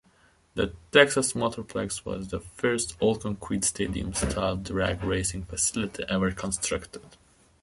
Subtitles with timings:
[0.55, 7.17] The Texas Motorplex was the first all-concrete stadium-style drag racing facility ever constructed.